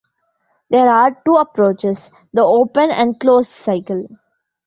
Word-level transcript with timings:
There 0.71 0.89
are 0.89 1.15
two 1.25 1.35
approaches: 1.35 2.09
the 2.33 2.43
open 2.43 2.89
and 2.89 3.19
closed 3.19 3.51
cycle. 3.51 4.07